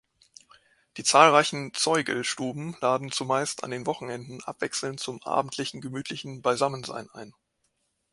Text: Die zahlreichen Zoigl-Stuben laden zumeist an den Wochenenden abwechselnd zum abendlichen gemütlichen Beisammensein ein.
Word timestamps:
Die 0.97 1.03
zahlreichen 1.03 1.75
Zoigl-Stuben 1.75 2.75
laden 2.81 3.11
zumeist 3.11 3.63
an 3.63 3.69
den 3.69 3.85
Wochenenden 3.85 4.43
abwechselnd 4.43 4.99
zum 4.99 5.21
abendlichen 5.21 5.79
gemütlichen 5.79 6.41
Beisammensein 6.41 7.07
ein. 7.11 7.35